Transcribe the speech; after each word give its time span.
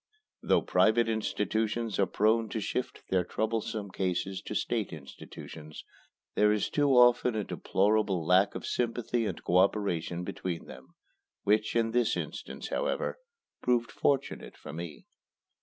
Though 0.41 0.63
private 0.63 1.07
institutions 1.07 1.99
are 1.99 2.07
prone 2.07 2.49
to 2.49 2.59
shift 2.59 3.03
their 3.11 3.23
troublesome 3.23 3.91
cases 3.91 4.41
to 4.47 4.55
state 4.55 4.91
institutions, 4.91 5.83
there 6.33 6.51
is 6.51 6.71
too 6.71 6.89
often 6.97 7.35
a 7.35 7.43
deplorable 7.43 8.25
lack 8.25 8.55
of 8.55 8.65
sympathy 8.65 9.27
and 9.27 9.43
co 9.43 9.57
operation 9.57 10.23
between 10.23 10.65
them, 10.65 10.95
which, 11.43 11.75
in 11.75 11.91
this 11.91 12.17
instance, 12.17 12.69
however, 12.69 13.19
proved 13.61 13.91
fortunate 13.91 14.57
for 14.57 14.73
me. 14.73 15.05